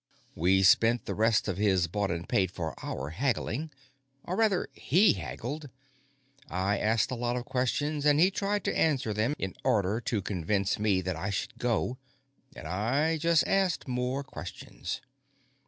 We 0.33 0.63
spent 0.63 1.05
the 1.05 1.13
rest 1.13 1.47
of 1.47 1.57
his 1.57 1.87
bought 1.87 2.09
and 2.09 2.27
paid 2.27 2.49
for 2.49 2.73
hour 2.83 3.09
haggling. 3.11 3.69
Or, 4.23 4.35
rather, 4.35 4.67
he 4.73 5.13
haggled. 5.13 5.69
I 6.49 6.79
asked 6.79 7.11
a 7.11 7.15
lot 7.15 7.35
of 7.35 7.45
questions, 7.45 8.03
and 8.03 8.19
he 8.19 8.31
tried 8.31 8.63
to 8.63 8.75
answer 8.75 9.13
them 9.13 9.35
in 9.37 9.53
order 9.63 10.01
to 10.01 10.21
convince 10.23 10.79
me 10.79 11.01
that 11.01 11.15
I 11.15 11.29
should 11.29 11.55
go, 11.59 11.99
and 12.55 12.67
I 12.67 13.19
just 13.19 13.47
asked 13.47 13.87
more 13.87 14.23
questions. 14.23 15.01